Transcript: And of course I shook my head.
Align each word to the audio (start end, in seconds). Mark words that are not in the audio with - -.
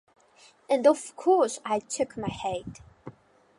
And 0.67 0.87
of 0.87 1.15
course 1.15 1.59
I 1.63 1.79
shook 1.87 2.17
my 2.17 2.27
head. 2.29 2.79